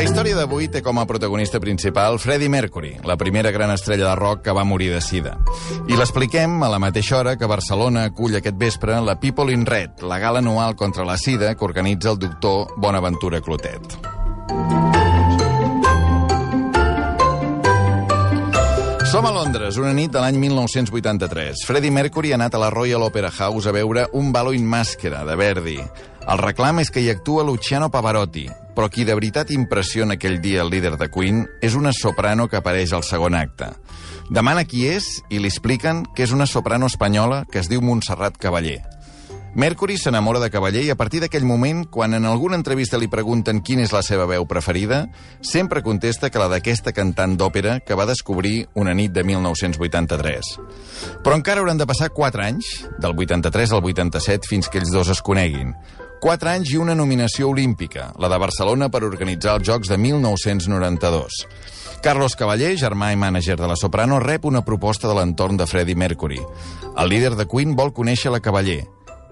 La 0.00 0.06
història 0.06 0.32
d'avui 0.32 0.64
té 0.72 0.80
com 0.80 0.96
a 0.96 1.02
protagonista 1.04 1.58
principal 1.60 2.14
Freddie 2.16 2.48
Mercury, 2.48 2.94
la 3.04 3.18
primera 3.20 3.50
gran 3.52 3.68
estrella 3.68 4.06
de 4.06 4.14
rock 4.16 4.40
que 4.46 4.54
va 4.56 4.62
morir 4.64 4.88
de 4.94 5.00
sida. 5.04 5.34
I 5.92 5.98
l'expliquem 6.00 6.54
a 6.64 6.70
la 6.72 6.78
mateixa 6.80 7.18
hora 7.18 7.34
que 7.36 7.50
Barcelona 7.50 8.06
acull 8.08 8.38
aquest 8.38 8.56
vespre 8.56 8.96
la 9.04 9.18
People 9.20 9.52
in 9.52 9.66
Red, 9.68 10.00
la 10.00 10.16
gala 10.18 10.40
anual 10.40 10.72
contra 10.72 11.04
la 11.04 11.18
sida 11.20 11.52
que 11.54 11.68
organitza 11.68 12.14
el 12.14 12.18
doctor 12.18 12.72
Bonaventura 12.80 13.42
Clotet. 13.44 13.98
Som 19.10 19.26
a 19.26 19.32
Londres, 19.34 19.76
una 19.76 19.92
nit 19.92 20.12
de 20.14 20.20
l'any 20.22 20.36
1983. 20.38 21.66
Freddie 21.66 21.90
Mercury 21.90 22.32
ha 22.32 22.36
anat 22.40 22.54
a 22.54 22.60
la 22.62 22.70
Royal 22.70 23.02
Opera 23.02 23.28
House 23.28 23.68
a 23.68 23.72
veure 23.76 24.04
un 24.14 24.32
ballo 24.32 24.52
in 24.56 24.64
màscara 24.64 25.26
de 25.28 25.36
Verdi. 25.36 25.76
El 26.30 26.38
reclam 26.38 26.78
és 26.78 26.92
que 26.94 27.00
hi 27.02 27.08
actua 27.10 27.42
Luciano 27.42 27.88
Pavarotti, 27.90 28.44
però 28.76 28.86
qui 28.86 29.02
de 29.02 29.16
veritat 29.18 29.48
impressiona 29.50 30.14
aquell 30.14 30.36
dia 30.38 30.60
el 30.62 30.68
líder 30.70 30.92
de 30.94 31.08
Queen 31.10 31.40
és 31.58 31.74
una 31.74 31.90
soprano 31.90 32.46
que 32.46 32.60
apareix 32.60 32.92
al 32.94 33.02
segon 33.02 33.34
acte. 33.34 33.72
Demana 34.30 34.62
qui 34.62 34.84
és 34.86 35.08
i 35.26 35.40
li 35.40 35.50
expliquen 35.50 36.04
que 36.14 36.22
és 36.22 36.30
una 36.30 36.46
soprano 36.46 36.86
espanyola 36.86 37.42
que 37.50 37.58
es 37.58 37.66
diu 37.66 37.82
Montserrat 37.82 38.38
Cavaller. 38.38 38.78
Mercury 39.58 39.96
s'enamora 39.98 40.38
de 40.38 40.52
Cavaller 40.54 40.84
i 40.86 40.92
a 40.94 40.94
partir 40.94 41.18
d'aquell 41.18 41.42
moment, 41.42 41.82
quan 41.90 42.14
en 42.14 42.28
alguna 42.30 42.54
entrevista 42.54 43.00
li 43.02 43.08
pregunten 43.10 43.58
quina 43.66 43.82
és 43.82 43.90
la 43.90 44.04
seva 44.06 44.28
veu 44.30 44.46
preferida, 44.46 45.00
sempre 45.42 45.82
contesta 45.82 46.30
que 46.30 46.38
la 46.38 46.46
d'aquesta 46.52 46.92
cantant 46.94 47.34
d'òpera 47.34 47.80
que 47.82 47.96
va 47.98 48.06
descobrir 48.06 48.68
una 48.78 48.94
nit 48.94 49.10
de 49.10 49.24
1983. 49.26 50.52
Però 51.26 51.34
encara 51.34 51.64
hauran 51.64 51.82
de 51.82 51.88
passar 51.90 52.12
4 52.14 52.46
anys, 52.46 52.70
del 53.02 53.18
83 53.18 53.74
al 53.74 53.82
87, 53.82 54.46
fins 54.46 54.70
que 54.70 54.78
ells 54.78 54.94
dos 54.94 55.10
es 55.10 55.24
coneguin. 55.26 55.74
4 56.20 56.50
anys 56.52 56.74
i 56.74 56.76
una 56.76 56.92
nominació 56.94 57.48
olímpica, 57.48 58.10
la 58.20 58.28
de 58.28 58.38
Barcelona 58.38 58.90
per 58.92 59.06
organitzar 59.06 59.54
els 59.56 59.64
Jocs 59.64 59.88
de 59.88 59.96
1992. 59.96 61.38
Carlos 62.04 62.36
Cavaller, 62.36 62.74
germà 62.76 63.08
i 63.14 63.16
mànager 63.16 63.56
de 63.56 63.68
la 63.68 63.76
soprano, 63.76 64.18
rep 64.20 64.44
una 64.44 64.60
proposta 64.64 65.08
de 65.08 65.14
l'entorn 65.16 65.56
de 65.56 65.66
Freddie 65.66 65.96
Mercury. 65.96 66.40
El 66.92 67.08
líder 67.08 67.38
de 67.38 67.46
Queen 67.48 67.72
vol 67.76 67.94
conèixer 67.96 68.32
la 68.32 68.42
Cavaller, 68.44 68.82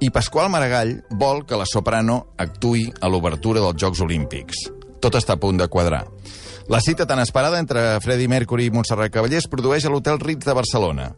i 0.01 0.09
Pasqual 0.15 0.49
Maragall 0.49 0.95
vol 1.11 1.45
que 1.45 1.59
la 1.61 1.67
soprano 1.69 2.23
actui 2.39 2.87
a 3.01 3.13
l'obertura 3.13 3.61
dels 3.61 3.77
Jocs 3.83 4.01
Olímpics. 4.07 4.65
Tot 5.05 5.21
està 5.21 5.37
a 5.37 5.43
punt 5.43 5.61
de 5.61 5.69
quadrar. 5.69 6.07
La 6.73 6.81
cita 6.81 7.05
tan 7.07 7.21
esperada 7.21 7.61
entre 7.61 8.01
Freddie 8.01 8.33
Mercury 8.33 8.69
i 8.69 8.73
Montserrat 8.73 9.13
Cavaller 9.13 9.43
es 9.43 9.51
produeix 9.51 9.85
a 9.85 9.93
l'Hotel 9.93 10.21
Ritz 10.25 10.49
de 10.49 10.57
Barcelona. 10.57 11.13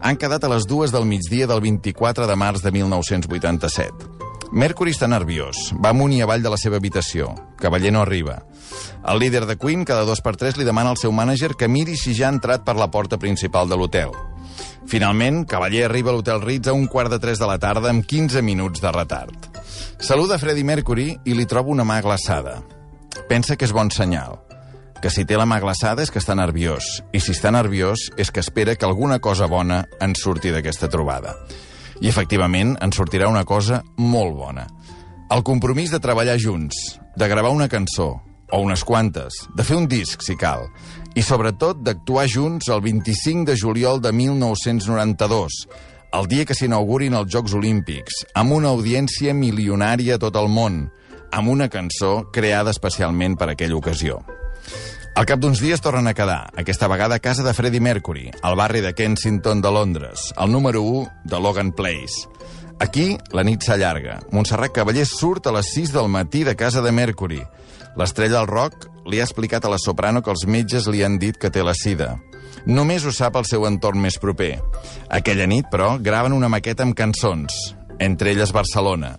Han 0.00 0.20
quedat 0.20 0.44
a 0.44 0.52
les 0.52 0.68
dues 0.68 0.92
del 0.92 1.08
migdia 1.08 1.48
del 1.48 1.64
24 1.64 2.28
de 2.28 2.36
març 2.36 2.64
de 2.64 2.72
1987. 2.72 4.25
Mercury 4.56 4.94
està 4.94 5.04
nerviós. 5.04 5.74
Va 5.84 5.90
amunt 5.92 6.14
i 6.16 6.22
avall 6.24 6.40
de 6.40 6.48
la 6.48 6.56
seva 6.56 6.78
habitació. 6.80 7.26
Cavaller 7.60 7.90
no 7.92 8.00
arriba. 8.00 8.38
El 9.04 9.18
líder 9.20 9.42
de 9.44 9.58
Queen, 9.60 9.82
cada 9.84 10.06
dos 10.08 10.22
per 10.24 10.32
tres, 10.40 10.56
li 10.56 10.64
demana 10.64 10.94
al 10.94 10.96
seu 10.96 11.12
mànager 11.12 11.50
que 11.60 11.68
miri 11.68 11.92
si 12.00 12.14
ja 12.16 12.30
ha 12.30 12.32
entrat 12.32 12.64
per 12.64 12.72
la 12.80 12.88
porta 12.88 13.18
principal 13.20 13.68
de 13.68 13.76
l'hotel. 13.76 14.14
Finalment, 14.88 15.42
Cavaller 15.44 15.84
arriba 15.84 16.08
a 16.08 16.16
l'Hotel 16.16 16.40
Ritz 16.40 16.72
a 16.72 16.76
un 16.78 16.86
quart 16.88 17.12
de 17.12 17.18
tres 17.20 17.36
de 17.42 17.50
la 17.50 17.58
tarda 17.60 17.92
amb 17.92 18.06
15 18.08 18.40
minuts 18.40 18.80
de 18.80 18.94
retard. 18.96 19.60
Saluda 20.00 20.40
Freddie 20.40 20.64
Mercury 20.64 21.10
i 21.28 21.36
li 21.36 21.44
troba 21.44 21.74
una 21.76 21.84
mà 21.84 22.00
glaçada. 22.00 22.62
Pensa 23.28 23.60
que 23.60 23.68
és 23.68 23.76
bon 23.76 23.92
senyal. 23.92 24.40
Que 25.04 25.12
si 25.12 25.28
té 25.28 25.36
la 25.36 25.44
mà 25.44 25.60
glaçada 25.60 26.00
és 26.00 26.08
que 26.08 26.22
està 26.24 26.32
nerviós. 26.32 27.02
I 27.12 27.20
si 27.20 27.36
està 27.36 27.52
nerviós 27.52 28.08
és 28.16 28.32
que 28.32 28.40
espera 28.40 28.72
que 28.80 28.88
alguna 28.88 29.20
cosa 29.20 29.52
bona 29.52 29.84
en 30.00 30.16
surti 30.16 30.48
d'aquesta 30.48 30.88
trobada. 30.88 31.36
I 32.00 32.10
efectivament 32.10 32.76
en 32.82 32.92
sortirà 32.92 33.28
una 33.30 33.44
cosa 33.44 33.82
molt 33.96 34.36
bona. 34.36 34.66
El 35.32 35.42
compromís 35.42 35.90
de 35.90 36.00
treballar 36.02 36.36
junts, 36.38 36.98
de 37.16 37.28
gravar 37.28 37.50
una 37.50 37.68
cançó, 37.68 38.20
o 38.52 38.60
unes 38.62 38.84
quantes, 38.84 39.40
de 39.56 39.64
fer 39.66 39.76
un 39.76 39.88
disc, 39.90 40.22
si 40.22 40.36
cal, 40.38 40.68
i 41.16 41.24
sobretot 41.24 41.80
d'actuar 41.82 42.28
junts 42.30 42.68
el 42.70 42.82
25 42.84 43.48
de 43.50 43.56
juliol 43.58 44.00
de 44.04 44.12
1992, 44.12 45.64
el 46.16 46.30
dia 46.30 46.46
que 46.46 46.54
s'inaugurin 46.54 47.16
els 47.18 47.32
Jocs 47.32 47.56
Olímpics, 47.58 48.22
amb 48.38 48.54
una 48.56 48.70
audiència 48.76 49.34
milionària 49.34 50.16
a 50.16 50.22
tot 50.22 50.38
el 50.38 50.48
món, 50.52 50.86
amb 51.32 51.50
una 51.50 51.68
cançó 51.68 52.28
creada 52.32 52.72
especialment 52.72 53.36
per 53.36 53.50
aquella 53.50 53.76
ocasió. 53.76 54.22
Al 55.16 55.24
cap 55.24 55.40
d'uns 55.40 55.62
dies 55.64 55.80
tornen 55.80 56.10
a 56.10 56.12
quedar, 56.12 56.50
aquesta 56.60 56.90
vegada 56.92 57.16
a 57.16 57.22
casa 57.24 57.40
de 57.40 57.54
Freddie 57.56 57.80
Mercury, 57.80 58.26
al 58.44 58.52
barri 58.54 58.82
de 58.84 58.92
Kensington 58.92 59.62
de 59.64 59.70
Londres, 59.72 60.26
al 60.36 60.52
número 60.52 60.82
1 60.82 61.08
de 61.24 61.40
Logan 61.40 61.70
Place. 61.72 62.28
Aquí, 62.84 63.16
la 63.32 63.40
nit 63.40 63.64
s'allarga. 63.64 64.18
Montserrat 64.28 64.74
Cavaller 64.76 65.06
surt 65.08 65.48
a 65.48 65.54
les 65.56 65.70
6 65.72 65.94
del 65.94 66.10
matí 66.12 66.44
de 66.44 66.52
casa 66.54 66.82
de 66.84 66.92
Mercury. 66.92 67.40
L'estrella 67.96 68.42
del 68.42 68.50
rock 68.50 68.90
li 69.08 69.22
ha 69.22 69.24
explicat 69.24 69.64
a 69.64 69.72
la 69.72 69.80
soprano 69.80 70.20
que 70.20 70.34
els 70.34 70.44
metges 70.44 70.84
li 70.92 71.00
han 71.00 71.16
dit 71.16 71.40
que 71.40 71.48
té 71.48 71.64
la 71.64 71.72
sida. 71.72 72.18
Només 72.68 73.08
ho 73.08 73.12
sap 73.16 73.40
el 73.40 73.48
seu 73.48 73.64
entorn 73.64 74.04
més 74.04 74.20
proper. 74.20 74.58
Aquella 75.08 75.48
nit, 75.48 75.64
però, 75.72 75.94
graven 75.96 76.36
una 76.36 76.52
maqueta 76.52 76.84
amb 76.84 76.92
cançons, 76.92 77.56
entre 78.04 78.36
elles 78.36 78.52
Barcelona. 78.52 79.16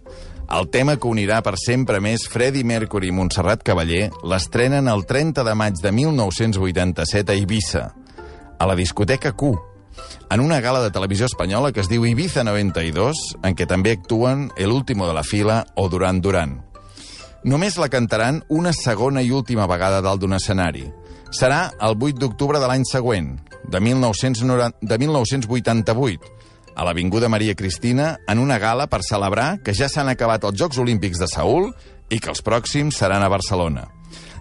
El 0.47 0.69
tema 0.72 0.96
que 0.96 1.09
unirà 1.12 1.41
per 1.44 1.58
sempre 1.59 2.00
més 2.00 2.24
Freddie 2.31 2.63
Mercury 2.63 3.09
i 3.12 3.16
Montserrat 3.16 3.66
Cavaller 3.68 4.06
l'estrenen 4.24 4.88
el 4.88 5.03
30 5.03 5.44
de 5.44 5.56
maig 5.59 5.81
de 5.84 5.91
1987 5.91 7.34
a 7.34 7.35
Eivissa, 7.35 7.81
a 8.56 8.68
la 8.69 8.78
discoteca 8.80 9.34
Q, 9.35 9.58
en 10.31 10.40
una 10.40 10.62
gala 10.63 10.80
de 10.81 10.94
televisió 10.96 11.28
espanyola 11.28 11.74
que 11.75 11.84
es 11.84 11.90
diu 11.91 12.06
Ibiza 12.08 12.46
92, 12.47 13.19
en 13.44 13.59
què 13.59 13.68
també 13.68 13.97
actuen 13.97 14.47
El 14.56 14.72
último 14.72 15.08
de 15.08 15.18
la 15.18 15.25
fila 15.28 15.66
o 15.75 15.90
Duran 15.91 16.22
Duran. 16.22 16.62
Només 17.44 17.75
la 17.78 17.91
cantaran 17.91 18.40
una 18.47 18.72
segona 18.72 19.22
i 19.22 19.31
última 19.35 19.68
vegada 19.68 20.00
dalt 20.02 20.24
d'un 20.24 20.40
escenari. 20.40 20.88
Serà 21.28 21.74
el 21.84 22.00
8 22.00 22.24
d'octubre 22.24 22.59
de 22.59 22.72
l'any 22.72 22.88
següent, 22.88 23.34
de, 23.68 23.79
1990, 23.84 24.79
de 24.79 24.97
1988, 24.97 26.36
a 26.77 26.85
l'Avinguda 26.85 27.27
Maria 27.27 27.55
Cristina 27.57 28.19
en 28.29 28.38
una 28.38 28.59
gala 28.61 28.85
per 28.85 29.01
celebrar 29.01 29.63
que 29.65 29.73
ja 29.73 29.89
s'han 29.89 30.11
acabat 30.13 30.45
els 30.45 30.59
Jocs 30.61 30.77
Olímpics 30.77 31.17
de 31.17 31.27
Seul 31.31 31.71
i 32.13 32.19
que 32.21 32.29
els 32.29 32.43
pròxims 32.45 32.99
seran 33.01 33.25
a 33.25 33.31
Barcelona. 33.33 33.88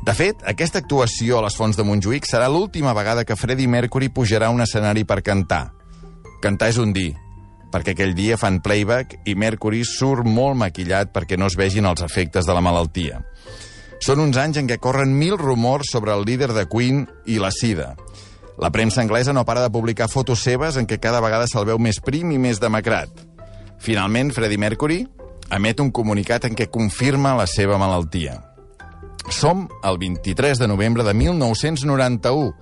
De 0.05 0.13
fet, 0.15 0.45
aquesta 0.45 0.83
actuació 0.85 1.39
a 1.41 1.47
les 1.47 1.57
Fonts 1.57 1.81
de 1.81 1.87
Montjuïc 1.89 2.29
serà 2.29 2.51
l'última 2.53 2.93
vegada 2.95 3.25
que 3.25 3.39
Freddie 3.41 3.73
Mercury 3.73 4.11
pujarà 4.13 4.51
a 4.51 4.55
un 4.55 4.61
escenari 4.61 5.07
per 5.09 5.23
cantar. 5.25 5.71
Cantar 6.45 6.69
és 6.75 6.79
un 6.79 6.93
dir, 6.93 7.15
perquè 7.73 7.97
aquell 7.97 8.13
dia 8.15 8.37
fan 8.37 8.61
playback 8.61 9.17
i 9.25 9.35
Mercury 9.35 9.81
surt 9.89 10.29
molt 10.29 10.61
maquillat 10.61 11.17
perquè 11.17 11.41
no 11.41 11.49
es 11.49 11.57
vegin 11.57 11.89
els 11.89 12.05
efectes 12.05 12.45
de 12.45 12.55
la 12.55 12.63
malaltia. 12.63 13.23
Són 14.05 14.21
uns 14.21 14.37
anys 14.37 14.61
en 14.61 14.69
què 14.69 14.77
corren 14.77 15.17
mil 15.17 15.39
rumors 15.41 15.89
sobre 15.91 16.13
el 16.13 16.29
líder 16.29 16.53
de 16.53 16.67
Queen 16.69 17.07
i 17.25 17.41
la 17.41 17.51
sida. 17.51 17.95
La 18.59 18.71
premsa 18.73 19.03
anglesa 19.03 19.33
no 19.33 19.45
para 19.45 19.63
de 19.63 19.71
publicar 19.71 20.09
fotos 20.09 20.41
seves 20.41 20.77
en 20.77 20.87
què 20.89 20.99
cada 21.01 21.21
vegada 21.21 21.47
se'l 21.51 21.67
veu 21.69 21.79
més 21.79 22.01
prim 22.01 22.33
i 22.33 22.39
més 22.41 22.61
demacrat. 22.61 23.11
Finalment, 23.79 24.33
Freddie 24.33 24.59
Mercury 24.59 25.03
emet 25.53 25.81
un 25.81 25.93
comunicat 25.95 26.49
en 26.49 26.57
què 26.57 26.71
confirma 26.73 27.37
la 27.37 27.47
seva 27.47 27.79
malaltia. 27.79 28.41
Som 29.31 29.67
el 29.85 29.99
23 29.99 30.59
de 30.59 30.69
novembre 30.69 31.05
de 31.05 31.13
1991. 31.15 32.53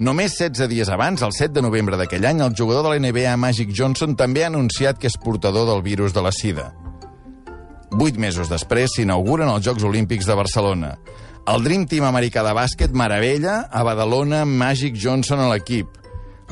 Només 0.00 0.36
16 0.38 0.68
dies 0.70 0.88
abans, 0.88 1.20
el 1.20 1.32
7 1.36 1.52
de 1.58 1.64
novembre 1.64 1.98
d'aquell 2.00 2.24
any, 2.24 2.40
el 2.40 2.54
jugador 2.56 2.86
de 2.86 2.94
la 2.94 3.00
NBA, 3.02 3.34
Magic 3.36 3.74
Johnson, 3.76 4.14
també 4.16 4.44
ha 4.44 4.52
anunciat 4.52 4.96
que 5.00 5.10
és 5.10 5.18
portador 5.20 5.66
del 5.68 5.82
virus 5.84 6.14
de 6.16 6.22
la 6.24 6.32
sida. 6.32 6.70
Vuit 7.90 8.16
mesos 8.16 8.48
després 8.48 8.94
s'inauguren 8.94 9.50
els 9.50 9.66
Jocs 9.66 9.84
Olímpics 9.84 10.28
de 10.28 10.38
Barcelona. 10.38 10.94
El 11.48 11.64
Dream 11.64 11.86
Team 11.88 12.04
americà 12.04 12.42
de 12.44 12.52
bàsquet 12.54 12.92
meravella 12.92 13.62
a 13.72 13.80
Badalona 13.86 14.44
Magic 14.44 14.96
Johnson 15.00 15.40
a 15.40 15.48
l'equip. 15.48 15.88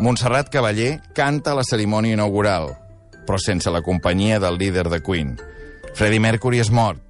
Montserrat 0.01 0.49
Cavaller 0.49 0.99
canta 1.15 1.55
la 1.55 1.65
cerimònia 1.67 2.17
inaugural, 2.17 2.71
però 3.27 3.37
sense 3.43 3.71
la 3.71 3.83
companyia 3.85 4.41
del 4.41 4.57
líder 4.57 4.89
de 4.89 5.03
Queen. 5.05 5.35
Freddie 5.95 6.23
Mercury 6.25 6.63
és 6.63 6.71
mort. 6.71 7.03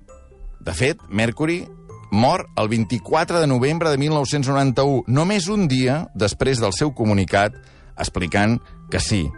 De 0.58 0.75
fet, 0.75 1.00
Mercury 1.08 1.62
mor 2.10 2.48
el 2.56 2.69
24 2.69 3.40
de 3.40 3.46
novembre 3.46 3.90
de 3.90 3.98
1991, 3.98 5.04
només 5.06 5.46
un 5.48 5.69
dia 5.69 6.08
després 6.14 6.58
del 6.58 6.74
seu 6.74 6.92
comunicat 6.96 7.54
explicant 7.96 8.58
que 8.90 9.00
sí, 9.00 9.28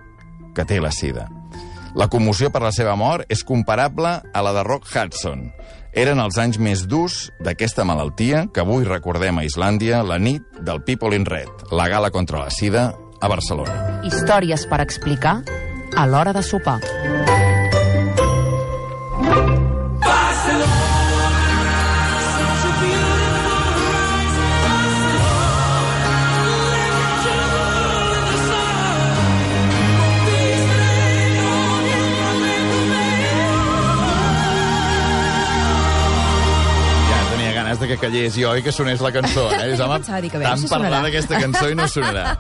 que 0.55 0.65
té 0.65 0.81
la 0.81 0.95
sida. 0.95 1.29
La 1.99 2.07
commoció 2.07 2.53
per 2.55 2.63
la 2.63 2.71
seva 2.71 2.95
mort 2.95 3.27
és 3.29 3.43
comparable 3.45 4.21
a 4.23 4.43
la 4.47 4.53
de 4.55 4.63
Rock 4.63 4.87
Hudson. 4.87 5.49
Eren 5.91 6.21
els 6.23 6.37
anys 6.39 6.59
més 6.63 6.85
durs 6.87 7.31
d'aquesta 7.43 7.83
malaltia 7.85 8.45
que 8.55 8.63
avui 8.63 8.87
recordem 8.87 9.41
a 9.41 9.45
Islàndia 9.47 10.05
la 10.07 10.21
nit 10.23 10.47
del 10.63 10.83
People 10.87 11.17
in 11.19 11.27
Red, 11.27 11.67
la 11.75 11.89
gala 11.91 12.13
contra 12.15 12.45
la 12.45 12.51
sida 12.55 12.93
a 13.21 13.29
Barcelona. 13.29 14.01
Històries 14.07 14.69
per 14.71 14.81
explicar 14.87 15.41
a 15.99 16.07
l'hora 16.07 16.33
de 16.33 16.47
sopar. 16.47 16.79
Que 37.91 37.99
callés 38.01 38.37
jo 38.39 38.53
i 38.57 38.65
que 38.65 38.73
sonés 38.75 39.03
la 39.03 39.13
cançó. 39.15 39.49
Eh? 39.57 39.71
És, 39.75 39.83
home, 39.83 40.01
tant 40.07 40.63
si 40.63 40.71
parlar 40.71 41.03
d'aquesta 41.07 41.41
cançó 41.43 41.69
i 41.71 41.79
no 41.79 41.89
sonarà. 41.91 42.35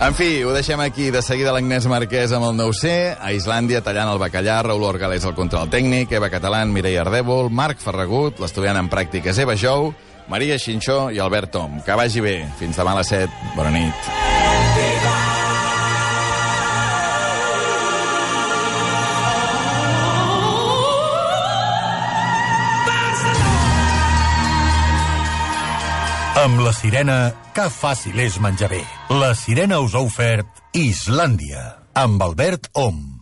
En 0.00 0.16
fi, 0.16 0.30
ho 0.44 0.54
deixem 0.56 0.80
aquí. 0.84 1.10
De 1.14 1.22
seguida 1.24 1.54
l'Agnès 1.54 1.88
Marquès 1.90 2.34
amb 2.36 2.48
el 2.50 2.58
9C, 2.60 2.94
a 3.20 3.32
Islàndia 3.36 3.82
tallant 3.86 4.12
el 4.14 4.20
bacallà, 4.22 4.60
Raül 4.66 4.86
Orgalés 4.88 5.26
al 5.28 5.36
control 5.38 5.70
tècnic, 5.72 6.12
Eva 6.16 6.30
Catalán, 6.32 6.72
Mireia 6.74 7.04
Ardèvol, 7.04 7.50
Marc 7.50 7.82
Ferragut, 7.82 8.40
l'estudiant 8.42 8.78
en 8.80 8.90
pràctiques 8.92 9.42
Eva 9.42 9.58
Jou, 9.58 9.92
Maria 10.30 10.58
Xinxó 10.62 11.08
i 11.10 11.18
Albert 11.18 11.52
Tom. 11.58 11.80
Que 11.86 11.98
vagi 11.98 12.22
bé. 12.24 12.38
Fins 12.60 12.78
demà 12.78 12.94
a 12.94 13.02
les 13.02 13.12
7. 13.16 13.52
Bona 13.58 13.74
nit. 13.74 14.49
Amb 26.40 26.62
la 26.64 26.70
sirena, 26.72 27.16
que 27.52 27.66
fàcil 27.68 28.16
és 28.24 28.38
menjar 28.40 28.70
bé. 28.72 28.80
La 29.12 29.34
sirena 29.36 29.82
us 29.84 29.92
ha 29.92 30.00
ofert 30.06 30.62
Islàndia, 30.72 31.66
amb 31.92 32.22
Albert 32.30 32.70
Om. 32.80 33.19